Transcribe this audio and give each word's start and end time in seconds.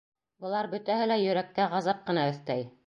Былар 0.45 0.69
бөтәһе 0.71 1.05
лә 1.13 1.19
йөрәккә 1.27 1.69
ғазап 1.77 2.05
ҡына 2.11 2.27
өҫтәй. 2.35 2.71